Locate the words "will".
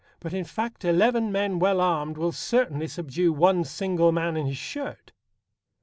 2.17-2.31